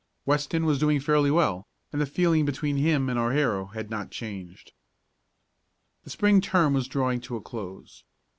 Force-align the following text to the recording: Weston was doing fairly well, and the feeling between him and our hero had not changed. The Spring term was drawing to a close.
Weston 0.25 0.65
was 0.65 0.79
doing 0.79 0.99
fairly 0.99 1.29
well, 1.29 1.67
and 1.91 2.01
the 2.01 2.07
feeling 2.07 2.43
between 2.43 2.75
him 2.75 3.07
and 3.07 3.19
our 3.19 3.33
hero 3.33 3.65
had 3.67 3.91
not 3.91 4.09
changed. 4.09 4.71
The 6.05 6.09
Spring 6.09 6.41
term 6.41 6.73
was 6.73 6.87
drawing 6.87 7.21
to 7.21 7.35
a 7.35 7.39
close. 7.41 8.03